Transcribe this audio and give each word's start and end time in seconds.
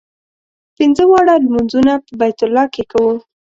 پنځه 0.75 1.03
واړه 1.07 1.35
لمونځونه 1.43 1.93
په 2.05 2.11
بیت 2.19 2.39
الله 2.45 2.65
کې 2.73 2.83
کوو. 2.91 3.13